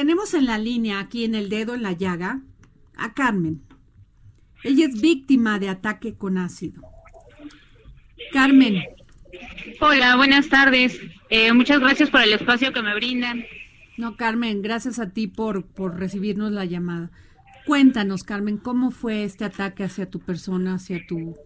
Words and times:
Tenemos 0.00 0.32
en 0.32 0.46
la 0.46 0.56
línea, 0.56 0.98
aquí 0.98 1.26
en 1.26 1.34
el 1.34 1.50
dedo 1.50 1.74
en 1.74 1.82
la 1.82 1.92
llaga, 1.92 2.40
a 2.96 3.12
Carmen. 3.12 3.60
Ella 4.64 4.86
es 4.86 4.98
víctima 4.98 5.58
de 5.58 5.68
ataque 5.68 6.14
con 6.14 6.38
ácido. 6.38 6.80
Carmen. 8.32 8.82
Hola, 9.78 10.16
buenas 10.16 10.48
tardes. 10.48 10.98
Eh, 11.28 11.52
muchas 11.52 11.80
gracias 11.80 12.08
por 12.08 12.22
el 12.22 12.32
espacio 12.32 12.72
que 12.72 12.80
me 12.80 12.94
brindan. 12.94 13.44
No, 13.98 14.16
Carmen, 14.16 14.62
gracias 14.62 14.98
a 14.98 15.10
ti 15.10 15.26
por, 15.26 15.66
por 15.66 15.98
recibirnos 15.98 16.50
la 16.50 16.64
llamada. 16.64 17.10
Cuéntanos, 17.66 18.22
Carmen, 18.22 18.56
¿cómo 18.56 18.92
fue 18.92 19.24
este 19.24 19.44
ataque 19.44 19.84
hacia 19.84 20.08
tu 20.08 20.18
persona, 20.18 20.76
hacia 20.76 21.06
tu, 21.06 21.36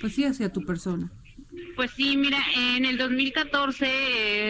pues 0.00 0.14
sí, 0.14 0.24
hacia 0.24 0.50
tu 0.50 0.64
persona? 0.64 1.12
Pues 1.76 1.90
sí, 1.90 2.16
mira, 2.16 2.42
en 2.56 2.86
el 2.86 2.96
2014 2.96 3.86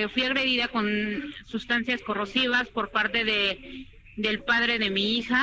eh, 0.02 0.08
fui 0.08 0.22
agredida 0.22 0.68
con 0.68 1.34
sustancias 1.44 2.00
corrosivas 2.02 2.68
por 2.68 2.90
parte 2.90 3.24
de 3.24 3.86
del 4.16 4.44
padre 4.44 4.78
de 4.78 4.90
mi 4.90 5.18
hija. 5.18 5.42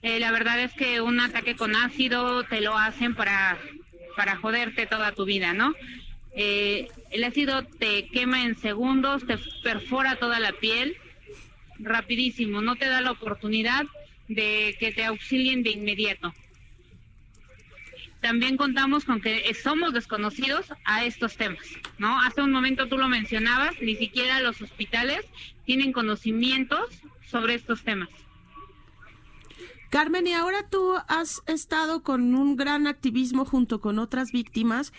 Eh, 0.00 0.18
la 0.18 0.32
verdad 0.32 0.58
es 0.58 0.72
que 0.72 1.02
un 1.02 1.20
ataque 1.20 1.54
con 1.54 1.76
ácido 1.76 2.44
te 2.44 2.62
lo 2.62 2.78
hacen 2.78 3.14
para 3.14 3.58
para 4.16 4.36
joderte 4.36 4.86
toda 4.86 5.12
tu 5.12 5.26
vida, 5.26 5.52
¿no? 5.52 5.74
Eh, 6.34 6.88
el 7.10 7.24
ácido 7.24 7.62
te 7.62 8.06
quema 8.06 8.44
en 8.44 8.56
segundos, 8.56 9.26
te 9.26 9.36
perfora 9.62 10.16
toda 10.16 10.40
la 10.40 10.52
piel 10.52 10.96
rapidísimo, 11.78 12.62
no 12.62 12.76
te 12.76 12.86
da 12.86 13.02
la 13.02 13.10
oportunidad 13.10 13.84
de 14.28 14.74
que 14.80 14.92
te 14.92 15.04
auxilien 15.04 15.62
de 15.62 15.70
inmediato. 15.72 16.32
También 18.30 18.56
contamos 18.56 19.04
con 19.04 19.20
que 19.20 19.52
somos 19.60 19.92
desconocidos 19.92 20.66
a 20.84 21.04
estos 21.04 21.36
temas, 21.36 21.66
¿no? 21.98 22.16
Hace 22.20 22.40
un 22.40 22.52
momento 22.52 22.86
tú 22.86 22.96
lo 22.96 23.08
mencionabas, 23.08 23.72
ni 23.82 23.96
siquiera 23.96 24.38
los 24.38 24.62
hospitales 24.62 25.26
tienen 25.64 25.92
conocimientos 25.92 26.78
sobre 27.26 27.54
estos 27.54 27.82
temas. 27.82 28.08
Carmen, 29.88 30.28
y 30.28 30.32
ahora 30.34 30.68
tú 30.70 30.92
has 31.08 31.42
estado 31.46 32.04
con 32.04 32.36
un 32.36 32.54
gran 32.54 32.86
activismo 32.86 33.44
junto 33.44 33.80
con 33.80 33.98
otras 33.98 34.30
víctimas 34.30 34.92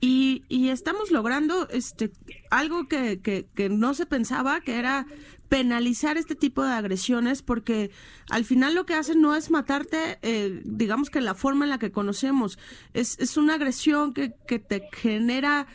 y, 0.00 0.44
estamos 0.48 1.10
logrando 1.10 1.68
este 1.68 2.10
algo 2.50 2.88
que, 2.88 3.20
que, 3.20 3.68
no 3.68 3.92
se 3.92 4.06
pensaba, 4.06 4.62
que 4.62 4.78
era 4.78 5.06
penalizar 5.48 6.16
este 6.16 6.34
tipo 6.34 6.62
de 6.62 6.72
agresiones, 6.72 7.42
porque 7.42 7.90
al 8.30 8.44
final 8.44 8.74
lo 8.74 8.86
que 8.86 8.94
hacen 8.94 9.20
no 9.20 9.34
es 9.34 9.50
matarte, 9.50 10.18
eh, 10.22 10.60
digamos 10.64 11.10
que 11.10 11.20
la 11.20 11.34
forma 11.34 11.64
en 11.64 11.70
la 11.70 11.78
que 11.78 11.90
conocemos, 11.90 12.58
es, 12.94 13.18
es 13.18 13.36
una 13.36 13.54
agresión 13.54 14.12
que, 14.12 14.34
que 14.46 14.58
te 14.58 14.88
genera 14.92 15.66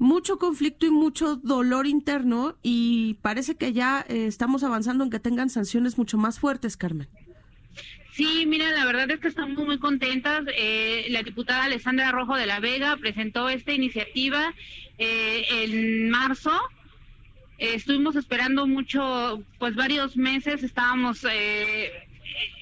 mucho 0.00 0.38
conflicto 0.38 0.86
y 0.86 0.90
mucho 0.90 1.36
dolor 1.36 1.86
interno 1.86 2.56
y 2.62 3.18
parece 3.20 3.56
que 3.56 3.74
ya 3.74 4.04
eh, 4.08 4.26
estamos 4.26 4.64
avanzando 4.64 5.04
en 5.04 5.10
que 5.10 5.20
tengan 5.20 5.50
sanciones 5.50 5.98
mucho 5.98 6.16
más 6.16 6.40
fuertes, 6.40 6.78
Carmen. 6.78 7.06
Sí, 8.12 8.44
mira, 8.46 8.70
la 8.72 8.86
verdad 8.86 9.10
es 9.10 9.20
que 9.20 9.28
estamos 9.28 9.64
muy 9.64 9.78
contentas. 9.78 10.44
Eh, 10.56 11.06
la 11.10 11.22
diputada 11.22 11.64
Alessandra 11.64 12.12
Rojo 12.12 12.34
de 12.34 12.46
la 12.46 12.60
Vega 12.60 12.96
presentó 12.96 13.48
esta 13.50 13.72
iniciativa 13.72 14.54
eh, 14.98 15.44
en 15.50 16.10
marzo. 16.10 16.50
Eh, 17.60 17.74
estuvimos 17.74 18.16
esperando 18.16 18.66
mucho, 18.66 19.42
pues 19.58 19.74
varios 19.74 20.16
meses, 20.16 20.62
estábamos 20.62 21.24
eh, 21.30 21.92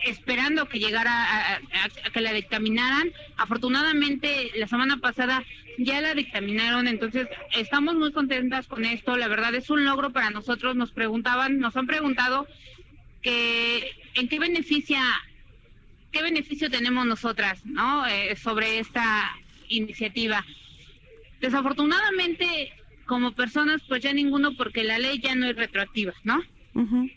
esperando 0.04 0.69
que 0.69 0.81
llegara 0.81 1.12
a, 1.12 1.54
a, 1.54 2.10
que 2.12 2.20
la 2.20 2.32
dictaminaran. 2.32 3.12
Afortunadamente, 3.36 4.50
la 4.56 4.66
semana 4.66 4.98
pasada 4.98 5.44
ya 5.78 6.00
la 6.00 6.14
dictaminaron, 6.14 6.88
entonces 6.88 7.28
estamos 7.56 7.94
muy 7.94 8.12
contentas 8.12 8.66
con 8.66 8.84
esto. 8.84 9.16
La 9.16 9.28
verdad 9.28 9.54
es 9.54 9.70
un 9.70 9.84
logro 9.84 10.12
para 10.12 10.31
nosotros. 10.31 10.76
Nos 10.76 10.91
preguntaban, 10.91 11.60
nos 11.60 11.76
han 11.76 11.86
preguntado 11.86 12.47
que 13.22 13.92
en 14.15 14.28
qué 14.28 14.38
beneficia 14.38 15.00
¿qué 16.12 16.22
beneficio 16.22 16.70
tenemos 16.70 17.06
nosotras 17.06 17.65
¿no? 17.65 18.06
Eh, 18.06 18.36
sobre 18.36 18.78
esta 18.78 19.36
iniciativa? 19.69 20.44
Desafortunadamente, 21.41 22.72
como 23.09 23.33
personas, 23.33 23.81
pues 23.89 24.03
ya 24.03 24.13
ninguno, 24.13 24.55
porque 24.55 24.85
la 24.85 24.99
ley 24.99 25.19
ya 25.19 25.35
no 25.35 25.47
es 25.47 25.57
retroactiva, 25.57 26.13
¿no? 26.23 26.37
Uh 26.75 26.83
-huh. 26.83 27.13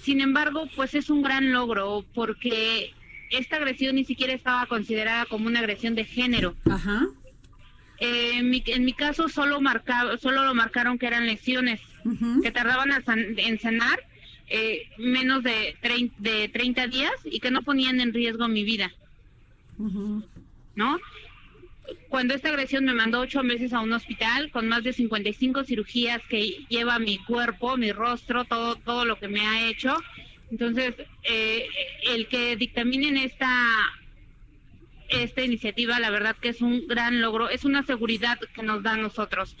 Sin 0.00 0.20
embargo, 0.20 0.66
pues 0.74 0.94
es 0.94 1.10
un 1.10 1.22
gran 1.22 1.52
logro, 1.52 2.04
porque 2.14 2.92
esta 3.30 3.56
agresión 3.56 3.96
ni 3.96 4.04
siquiera 4.04 4.32
estaba 4.32 4.66
considerada 4.66 5.26
como 5.26 5.46
una 5.46 5.60
agresión 5.60 5.94
de 5.94 6.04
género. 6.04 6.56
Ajá. 6.68 7.06
Eh, 8.00 8.38
en, 8.38 8.50
mi, 8.50 8.62
en 8.66 8.84
mi 8.84 8.94
caso 8.94 9.28
solo 9.28 9.60
marcaba, 9.60 10.16
solo 10.18 10.42
lo 10.44 10.54
marcaron 10.54 10.98
que 10.98 11.06
eran 11.06 11.26
lesiones 11.26 11.80
uh 12.04 12.10
-huh. 12.10 12.42
que 12.42 12.50
tardaban 12.50 12.90
en 13.36 13.60
sanar 13.60 13.98
eh, 14.48 14.88
menos 14.98 15.42
de, 15.42 15.76
trein, 15.80 16.12
de 16.18 16.48
30 16.48 16.86
días 16.88 17.12
y 17.24 17.40
que 17.40 17.50
no 17.50 17.62
ponían 17.62 18.00
en 18.00 18.12
riesgo 18.12 18.48
mi 18.48 18.64
vida. 18.64 18.90
Uh 19.78 19.90
-huh. 19.90 20.24
¿No? 20.76 20.98
Cuando 22.08 22.34
esta 22.34 22.48
agresión 22.48 22.84
me 22.84 22.94
mandó 22.94 23.20
ocho 23.20 23.42
meses 23.42 23.72
a 23.72 23.80
un 23.80 23.92
hospital 23.92 24.50
con 24.50 24.68
más 24.68 24.84
de 24.84 24.92
55 24.92 25.64
cirugías 25.64 26.22
que 26.28 26.64
lleva 26.68 26.98
mi 26.98 27.18
cuerpo, 27.18 27.76
mi 27.76 27.92
rostro, 27.92 28.44
todo, 28.44 28.76
todo 28.76 29.04
lo 29.04 29.18
que 29.18 29.28
me 29.28 29.46
ha 29.46 29.68
hecho. 29.68 29.96
Entonces, 30.50 30.94
eh, 31.24 31.66
el 32.06 32.28
que 32.28 32.56
dictaminen 32.56 33.16
esta 33.16 33.50
esta 35.08 35.42
iniciativa, 35.42 36.00
la 36.00 36.10
verdad 36.10 36.36
que 36.40 36.48
es 36.48 36.60
un 36.60 36.86
gran 36.86 37.20
logro, 37.20 37.48
es 37.48 37.64
una 37.64 37.84
seguridad 37.84 38.38
que 38.54 38.62
nos 38.62 38.82
da 38.82 38.92
a 38.92 38.96
nosotros. 38.96 39.56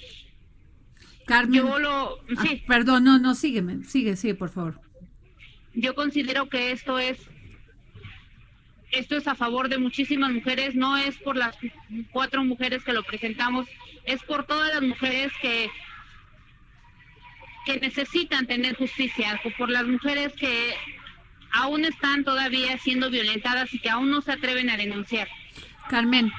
Carmen. 1.26 1.60
Yo 1.60 1.78
lo, 1.78 2.18
sí. 2.42 2.62
Ah, 2.62 2.66
perdón, 2.66 3.04
no, 3.04 3.18
no, 3.18 3.34
sígueme, 3.34 3.84
sigue, 3.84 4.16
sigue, 4.16 4.34
por 4.34 4.50
favor. 4.50 4.80
Yo 5.74 5.94
considero 5.94 6.48
que 6.48 6.70
esto 6.70 6.98
es 6.98 7.18
esto 8.98 9.16
es 9.16 9.26
a 9.28 9.34
favor 9.34 9.68
de 9.68 9.78
muchísimas 9.78 10.32
mujeres, 10.32 10.74
no 10.74 10.96
es 10.96 11.16
por 11.18 11.36
las 11.36 11.56
cuatro 12.12 12.44
mujeres 12.44 12.84
que 12.84 12.92
lo 12.92 13.02
presentamos, 13.02 13.66
es 14.04 14.22
por 14.22 14.44
todas 14.44 14.72
las 14.72 14.82
mujeres 14.82 15.32
que 15.40 15.70
que 17.64 17.80
necesitan 17.80 18.46
tener 18.46 18.76
justicia, 18.76 19.40
por 19.56 19.70
las 19.70 19.86
mujeres 19.86 20.34
que 20.34 20.74
aún 21.50 21.86
están 21.86 22.22
todavía 22.22 22.76
siendo 22.76 23.10
violentadas 23.10 23.72
y 23.72 23.78
que 23.78 23.88
aún 23.88 24.10
no 24.10 24.20
se 24.20 24.32
atreven 24.32 24.68
a 24.68 24.76
denunciar. 24.76 25.28
Carmen, 25.88 26.30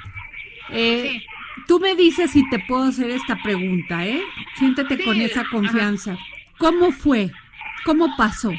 eh, 0.70 1.18
sí. 1.20 1.26
Tú 1.66 1.80
me 1.80 1.96
dices 1.96 2.30
si 2.30 2.48
te 2.48 2.58
puedo 2.60 2.84
hacer 2.84 3.10
esta 3.10 3.42
pregunta, 3.42 4.06
¿eh? 4.06 4.22
Siéntete 4.56 4.98
sí, 4.98 5.04
con 5.04 5.20
esa 5.20 5.44
confianza. 5.48 6.12
Ajá. 6.12 6.24
¿Cómo 6.58 6.92
fue? 6.92 7.32
¿Cómo 7.84 8.16
pasó? 8.16 8.52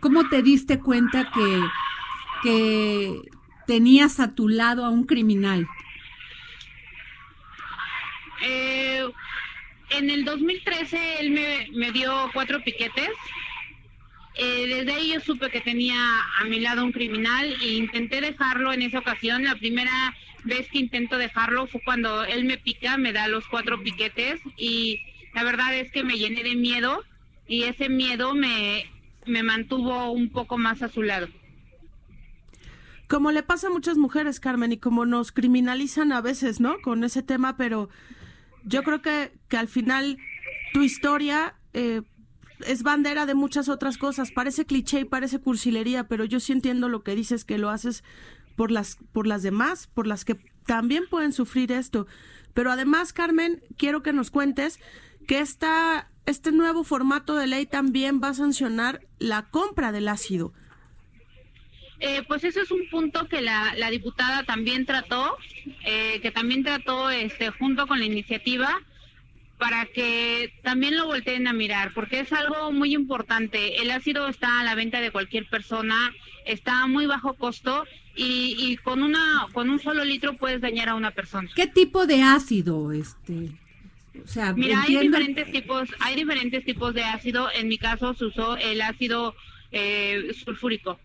¿Cómo 0.00 0.28
te 0.28 0.42
diste 0.42 0.80
cuenta 0.80 1.30
que, 1.30 1.62
que 2.42 3.22
tenías 3.66 4.20
a 4.20 4.34
tu 4.34 4.48
lado 4.48 4.84
a 4.84 4.90
un 4.90 5.04
criminal? 5.04 5.66
Eh, 8.42 9.04
en 9.90 10.10
el 10.10 10.24
2013 10.24 11.20
él 11.20 11.30
me, 11.30 11.68
me 11.72 11.92
dio 11.92 12.30
cuatro 12.32 12.62
piquetes. 12.62 13.10
Eh, 14.36 14.66
desde 14.68 14.92
ahí 14.92 15.12
yo 15.12 15.20
supe 15.20 15.50
que 15.50 15.60
tenía 15.60 15.98
a 16.38 16.44
mi 16.44 16.60
lado 16.60 16.84
un 16.84 16.92
criminal 16.92 17.56
e 17.60 17.72
intenté 17.74 18.20
dejarlo 18.20 18.72
en 18.72 18.82
esa 18.82 19.00
ocasión. 19.00 19.44
La 19.44 19.56
primera 19.56 20.14
vez 20.44 20.68
que 20.70 20.78
intento 20.78 21.18
dejarlo 21.18 21.66
fue 21.66 21.80
cuando 21.84 22.24
él 22.24 22.44
me 22.44 22.56
pica, 22.56 22.96
me 22.96 23.12
da 23.12 23.28
los 23.28 23.46
cuatro 23.48 23.82
piquetes 23.82 24.40
y 24.56 25.00
la 25.34 25.44
verdad 25.44 25.74
es 25.74 25.90
que 25.90 26.04
me 26.04 26.16
llené 26.16 26.42
de 26.42 26.56
miedo 26.56 27.04
y 27.46 27.64
ese 27.64 27.88
miedo 27.88 28.34
me, 28.34 28.86
me 29.26 29.42
mantuvo 29.42 30.10
un 30.12 30.30
poco 30.30 30.56
más 30.56 30.82
a 30.82 30.88
su 30.88 31.02
lado. 31.02 31.28
Como 33.10 33.32
le 33.32 33.42
pasa 33.42 33.66
a 33.66 33.70
muchas 33.70 33.98
mujeres, 33.98 34.38
Carmen, 34.38 34.70
y 34.70 34.78
como 34.78 35.04
nos 35.04 35.32
criminalizan 35.32 36.12
a 36.12 36.20
veces, 36.20 36.60
¿no? 36.60 36.80
Con 36.80 37.02
ese 37.02 37.24
tema, 37.24 37.56
pero 37.56 37.88
yo 38.62 38.84
creo 38.84 39.02
que, 39.02 39.32
que 39.48 39.56
al 39.56 39.66
final 39.66 40.16
tu 40.72 40.82
historia 40.82 41.56
eh, 41.72 42.02
es 42.64 42.84
bandera 42.84 43.26
de 43.26 43.34
muchas 43.34 43.68
otras 43.68 43.98
cosas. 43.98 44.30
Parece 44.30 44.64
cliché 44.64 45.00
y 45.00 45.04
parece 45.06 45.40
cursilería, 45.40 46.06
pero 46.06 46.24
yo 46.24 46.38
sí 46.38 46.52
entiendo 46.52 46.88
lo 46.88 47.02
que 47.02 47.16
dices, 47.16 47.44
que 47.44 47.58
lo 47.58 47.70
haces 47.70 48.04
por 48.54 48.70
las, 48.70 48.96
por 49.10 49.26
las 49.26 49.42
demás, 49.42 49.88
por 49.88 50.06
las 50.06 50.24
que 50.24 50.38
también 50.64 51.02
pueden 51.10 51.32
sufrir 51.32 51.72
esto. 51.72 52.06
Pero 52.54 52.70
además, 52.70 53.12
Carmen, 53.12 53.60
quiero 53.76 54.04
que 54.04 54.12
nos 54.12 54.30
cuentes 54.30 54.78
que 55.26 55.40
esta 55.40 56.12
este 56.26 56.52
nuevo 56.52 56.84
formato 56.84 57.34
de 57.34 57.48
ley 57.48 57.66
también 57.66 58.20
va 58.22 58.28
a 58.28 58.34
sancionar 58.34 59.00
la 59.18 59.50
compra 59.50 59.90
del 59.90 60.06
ácido. 60.06 60.52
Eh, 62.00 62.22
pues 62.26 62.44
eso 62.44 62.62
es 62.62 62.70
un 62.70 62.88
punto 62.88 63.28
que 63.28 63.42
la, 63.42 63.74
diputada 63.90 64.42
también 64.44 64.86
trató, 64.86 65.36
eh, 65.84 66.18
que 66.22 66.30
también 66.30 66.64
trató 66.64 67.10
este, 67.10 67.50
junto 67.50 67.86
con 67.86 67.98
la 67.98 68.06
iniciativa 68.06 68.80
para 69.58 69.84
que 69.84 70.54
también 70.62 70.96
lo 70.96 71.04
volteen 71.04 71.46
a 71.46 71.52
mirar, 71.52 71.92
porque 71.92 72.20
es 72.20 72.32
algo 72.32 72.72
muy 72.72 72.94
importante. 72.94 73.82
El 73.82 73.90
ácido 73.90 74.26
está 74.26 74.60
a 74.60 74.64
la 74.64 74.74
venta 74.74 75.02
de 75.02 75.10
cualquier 75.10 75.46
persona, 75.50 76.14
está 76.46 76.82
a 76.82 76.86
muy 76.86 77.04
bajo 77.04 77.34
costo 77.34 77.84
y, 78.16 78.56
y 78.58 78.78
con 78.78 79.02
una 79.02 79.46
con 79.52 79.68
un 79.68 79.78
solo 79.78 80.02
litro 80.02 80.38
puedes 80.38 80.62
dañar 80.62 80.88
a 80.88 80.94
una 80.94 81.10
persona. 81.10 81.50
¿Qué 81.54 81.66
tipo 81.66 82.06
de 82.06 82.22
ácido 82.22 82.90
este? 82.90 83.50
O 84.24 84.26
sea, 84.26 84.54
Mira, 84.54 84.82
hay 84.82 84.96
diferentes 84.96 85.52
tipos, 85.52 85.88
hay 86.00 86.16
diferentes 86.16 86.64
tipos 86.64 86.94
de 86.94 87.04
ácido. 87.04 87.48
En 87.54 87.68
mi 87.68 87.76
caso 87.76 88.14
se 88.14 88.24
usó 88.24 88.56
el 88.56 88.80
ácido 88.80 89.34
eh, 89.72 90.34
sulfúrico. 90.42 90.98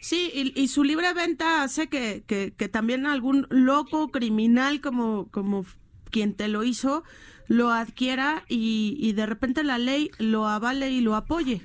Sí, 0.00 0.52
y, 0.56 0.68
su 0.68 0.82
libre 0.82 1.12
venta 1.14 1.62
hace 1.62 1.88
que, 1.88 2.24
que, 2.26 2.68
también 2.68 3.06
algún 3.06 3.46
loco 3.50 4.10
criminal 4.10 4.80
como, 4.80 5.28
como 5.30 5.64
quien 6.10 6.34
te 6.34 6.48
lo 6.48 6.64
hizo 6.64 7.04
lo 7.48 7.70
adquiera 7.70 8.44
y, 8.48 8.96
y 8.98 9.12
de 9.12 9.26
repente 9.26 9.62
la 9.62 9.78
ley 9.78 10.10
lo 10.18 10.46
avale 10.48 10.90
y 10.90 11.00
lo 11.00 11.14
apoye. 11.14 11.62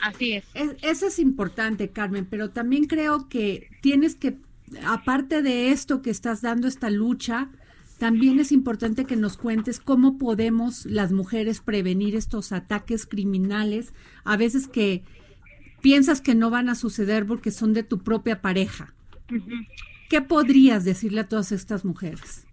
Así 0.00 0.34
es. 0.34 0.44
es. 0.54 0.76
Eso 0.82 1.06
es 1.06 1.18
importante, 1.18 1.90
Carmen, 1.90 2.26
pero 2.28 2.50
también 2.50 2.84
creo 2.84 3.28
que 3.28 3.68
tienes 3.80 4.14
que, 4.14 4.38
aparte 4.84 5.42
de 5.42 5.70
esto 5.70 6.02
que 6.02 6.10
estás 6.10 6.42
dando, 6.42 6.68
esta 6.68 6.90
lucha, 6.90 7.50
también 7.98 8.38
es 8.38 8.52
importante 8.52 9.04
que 9.04 9.16
nos 9.16 9.36
cuentes 9.36 9.80
cómo 9.80 10.18
podemos 10.18 10.86
las 10.86 11.10
mujeres 11.10 11.60
prevenir 11.60 12.14
estos 12.14 12.52
ataques 12.52 13.06
criminales, 13.06 13.92
a 14.24 14.36
veces 14.36 14.68
que 14.68 15.02
piensas 15.80 16.20
que 16.20 16.34
no 16.34 16.50
van 16.50 16.68
a 16.68 16.74
suceder 16.74 17.26
porque 17.26 17.50
son 17.50 17.72
de 17.72 17.82
tu 17.82 17.98
propia 17.98 18.40
pareja. 18.40 18.94
¿Qué 20.08 20.20
podrías 20.22 20.84
decirle 20.84 21.20
a 21.20 21.28
todas 21.28 21.52
estas 21.52 21.84
mujeres? 21.84 22.46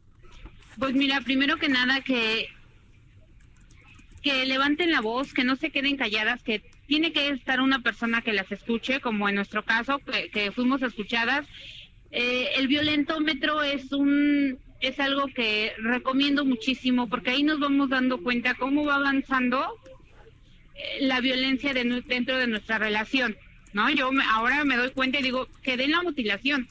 Pues 0.77 0.93
mira, 0.93 1.21
primero 1.21 1.57
que 1.57 1.69
nada 1.69 2.01
que 2.01 2.49
que 4.25 4.43
levanten 4.47 4.91
la 4.91 5.01
voz, 5.01 5.35
que 5.35 5.43
no 5.43 5.55
se 5.55 5.69
queden 5.69 5.97
calladas, 5.97 6.41
que 6.41 6.63
tiene 6.87 7.13
que 7.13 7.29
estar 7.29 7.61
una 7.61 7.83
persona 7.83 8.23
que 8.23 8.33
las 8.33 8.51
escuche, 8.51 8.99
como 8.99 9.29
en 9.29 9.35
nuestro 9.35 9.63
caso, 9.63 10.01
que, 10.33 10.51
fuimos 10.51 10.81
escuchadas. 10.81 11.45
Eh, 12.09 12.49
el 12.57 12.67
violentómetro 12.67 13.61
es 13.61 13.91
un 13.91 14.57
es 14.81 14.99
algo 14.99 15.27
que 15.27 15.73
recomiendo 15.77 16.43
muchísimo 16.43 17.07
porque 17.07 17.31
ahí 17.31 17.43
nos 17.43 17.59
vamos 17.59 17.89
dando 17.89 18.21
cuenta 18.21 18.55
cómo 18.55 18.83
va 18.85 18.95
avanzando 18.95 19.63
la 20.99 21.21
violencia 21.21 21.73
dentro 21.73 22.37
de 22.37 22.47
nuestra 22.47 22.77
relación, 22.77 23.37
¿no? 23.73 23.89
Yo 23.89 24.09
ahora 24.31 24.63
me 24.65 24.77
doy 24.77 24.91
cuenta 24.91 25.19
y 25.19 25.23
digo, 25.23 25.47
quedé 25.61 25.85
en 25.85 25.91
la 25.91 26.01
mutilación. 26.01 26.67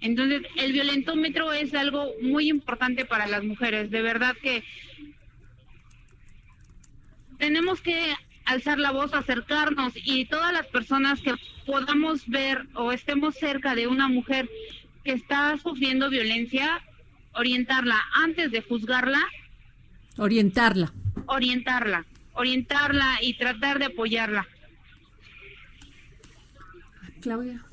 Entonces, 0.00 0.42
el 0.56 0.72
violentómetro 0.72 1.52
es 1.52 1.74
algo 1.74 2.12
muy 2.22 2.48
importante 2.48 3.04
para 3.04 3.26
las 3.26 3.42
mujeres, 3.44 3.90
de 3.90 4.02
verdad 4.02 4.36
que 4.40 4.62
tenemos 7.38 7.80
que 7.80 8.14
alzar 8.44 8.78
la 8.78 8.90
voz, 8.90 9.14
acercarnos 9.14 9.92
y 9.94 10.24
todas 10.24 10.52
las 10.52 10.66
personas 10.66 11.20
que 11.20 11.34
podamos 11.66 12.26
ver 12.28 12.66
o 12.74 12.92
estemos 12.92 13.34
cerca 13.34 13.74
de 13.74 13.86
una 13.86 14.08
mujer 14.08 14.48
que 15.04 15.12
está 15.12 15.56
sufriendo 15.58 16.10
violencia, 16.10 16.82
orientarla 17.34 17.96
antes 18.14 18.50
de 18.50 18.62
juzgarla. 18.62 19.20
Orientarla. 20.16 20.92
Orientarla, 21.26 22.06
orientarla 22.38 23.18
y 23.20 23.34
tratar 23.34 23.78
de 23.78 23.86
apoyarla. 23.86 24.46
Claudia, 27.20 27.64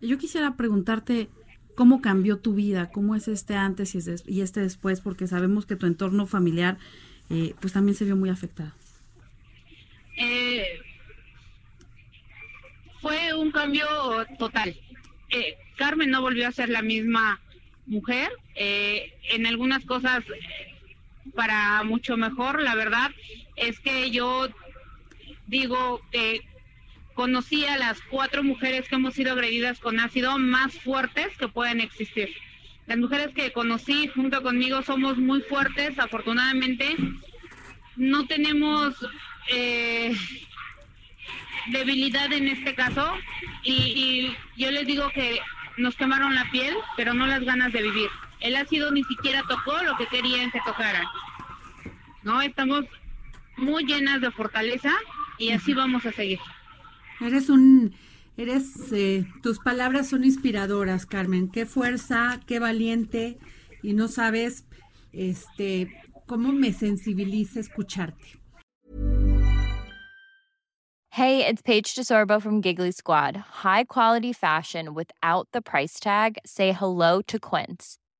yo 0.00 0.18
quisiera 0.18 0.56
preguntarte 0.56 1.28
cómo 1.74 2.02
cambió 2.02 2.38
tu 2.38 2.54
vida, 2.54 2.90
cómo 2.90 3.14
es 3.14 3.28
este 3.28 3.54
antes 3.54 3.94
y 3.94 4.40
este 4.40 4.60
después, 4.60 5.00
porque 5.00 5.26
sabemos 5.26 5.66
que 5.66 5.76
tu 5.76 5.86
entorno 5.86 6.26
familiar 6.26 6.78
eh, 7.30 7.54
pues 7.60 7.72
también 7.72 7.96
se 7.96 8.04
vio 8.04 8.16
muy 8.16 8.30
afectado. 8.30 8.72
Eh, 10.16 10.80
fue 13.00 13.34
un 13.34 13.50
cambio 13.50 13.86
total. 14.38 14.76
Eh, 15.30 15.56
Carmen 15.76 16.10
no 16.10 16.22
volvió 16.22 16.48
a 16.48 16.52
ser 16.52 16.70
la 16.70 16.82
misma 16.82 17.40
mujer, 17.86 18.30
eh, 18.54 19.12
en 19.30 19.46
algunas 19.46 19.84
cosas 19.84 20.24
para 21.34 21.82
mucho 21.84 22.16
mejor, 22.16 22.62
la 22.62 22.74
verdad 22.74 23.10
es 23.56 23.80
que 23.80 24.10
yo 24.10 24.48
digo 25.46 26.00
que 26.10 26.40
conocí 27.14 27.64
a 27.66 27.78
las 27.78 28.00
cuatro 28.02 28.42
mujeres 28.42 28.88
que 28.88 28.96
hemos 28.96 29.14
sido 29.14 29.32
agredidas 29.32 29.78
con 29.80 29.98
ácido 29.98 30.38
más 30.38 30.74
fuertes 30.80 31.36
que 31.38 31.48
pueden 31.48 31.80
existir. 31.80 32.28
Las 32.86 32.98
mujeres 32.98 33.34
que 33.34 33.52
conocí 33.52 34.08
junto 34.08 34.42
conmigo 34.42 34.82
somos 34.82 35.16
muy 35.16 35.40
fuertes, 35.40 35.98
afortunadamente 35.98 36.94
no 37.96 38.26
tenemos 38.26 38.94
eh, 39.48 40.14
debilidad 41.68 42.32
en 42.32 42.48
este 42.48 42.74
caso 42.74 43.14
y, 43.64 43.72
y 43.72 44.36
yo 44.56 44.70
les 44.70 44.86
digo 44.86 45.08
que 45.10 45.40
nos 45.78 45.96
quemaron 45.96 46.34
la 46.34 46.50
piel, 46.50 46.74
pero 46.96 47.14
no 47.14 47.26
las 47.26 47.44
ganas 47.44 47.72
de 47.72 47.82
vivir. 47.82 48.10
El 48.40 48.56
ácido 48.56 48.90
ni 48.90 49.02
siquiera 49.04 49.42
tocó 49.48 49.82
lo 49.82 49.96
que 49.96 50.06
querían 50.06 50.50
que 50.50 50.60
tocara. 50.64 51.04
¿No? 52.22 52.42
Estamos 52.42 52.84
muy 53.56 53.84
llenas 53.84 54.20
de 54.20 54.30
fortaleza 54.30 54.92
y 55.38 55.50
así 55.50 55.74
vamos 55.74 56.04
a 56.06 56.12
seguir. 56.12 56.38
Eres 57.20 57.48
un, 57.48 57.94
eres, 58.36 58.92
eh, 58.92 59.26
tus 59.42 59.58
palabras 59.58 60.08
son 60.08 60.24
inspiradoras, 60.24 61.06
Carmen. 61.06 61.50
Qué 61.50 61.66
fuerza, 61.66 62.40
qué 62.46 62.58
valiente 62.58 63.38
y 63.82 63.94
no 63.94 64.08
sabes, 64.08 64.66
este, 65.12 65.90
cómo 66.26 66.52
me 66.52 66.72
sensibiliza 66.72 67.60
escucharte. 67.60 68.40
Hey, 71.10 71.46
it's 71.46 71.62
Paige 71.62 71.94
DeSorbo 71.94 72.42
from 72.42 72.60
Giggly 72.60 72.92
Squad. 72.92 73.36
High 73.62 73.84
quality 73.84 74.34
fashion 74.34 74.92
without 74.92 75.48
the 75.52 75.62
price 75.62 75.98
tag. 75.98 76.36
Say 76.44 76.72
hello 76.72 77.22
to 77.22 77.38
Quince. 77.38 77.96